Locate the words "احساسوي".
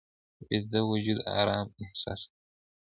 1.83-2.37